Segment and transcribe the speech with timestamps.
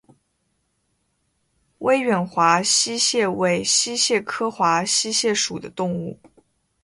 [1.77, 6.19] 威远华溪蟹为溪蟹科华溪蟹属的动物。